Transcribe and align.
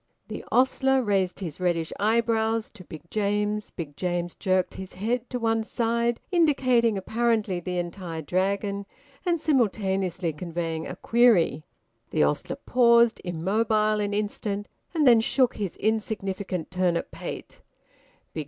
The 0.29 0.43
ostler 0.51 1.03
raised 1.03 1.41
his 1.41 1.59
reddish 1.59 1.93
eyebrows 1.99 2.71
to 2.71 2.83
Big 2.83 3.03
James. 3.11 3.69
Big 3.69 3.95
James 3.95 4.33
jerked 4.33 4.73
his 4.73 4.93
head 4.93 5.29
to 5.29 5.37
one 5.37 5.63
side, 5.63 6.19
indicating 6.31 6.97
apparently 6.97 7.59
the 7.59 7.77
entire 7.77 8.23
Dragon, 8.23 8.87
and 9.27 9.39
simultaneously 9.39 10.33
conveying 10.33 10.87
a 10.87 10.95
query. 10.95 11.65
The 12.09 12.23
ostler 12.23 12.55
paused 12.65 13.21
immobile 13.23 13.99
an 13.99 14.11
instant 14.15 14.67
and 14.95 15.05
then 15.05 15.21
shook 15.21 15.57
his 15.57 15.75
insignificant 15.77 16.71
turnip 16.71 17.11
pate. 17.11 17.61